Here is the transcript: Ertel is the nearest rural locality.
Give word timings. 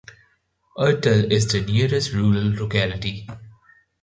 Ertel 0.79 1.29
is 1.31 1.45
the 1.51 1.61
nearest 1.61 2.11
rural 2.11 2.53
locality. 2.55 3.29